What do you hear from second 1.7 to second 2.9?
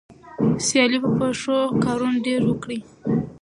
کارونو کې وکړئ.